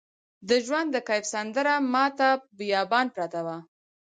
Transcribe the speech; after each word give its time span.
د 0.49 0.49
ژوند 0.65 0.87
د 0.91 0.97
کیف 1.07 1.25
سندره 1.33 1.73
ماته 1.93 2.29
په 2.41 2.45
بیابان 2.59 3.07
پرته 3.15 3.39
وه 3.45 3.57